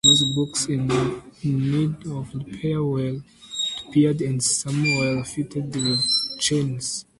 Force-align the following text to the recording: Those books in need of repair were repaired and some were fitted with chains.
Those 0.03 0.23
books 0.23 0.65
in 0.65 0.87
need 1.43 2.07
of 2.07 2.33
repair 2.33 2.81
were 2.81 3.17
repaired 3.85 4.21
and 4.21 4.41
some 4.41 4.81
were 4.97 5.23
fitted 5.23 5.75
with 5.75 6.01
chains. 6.39 7.05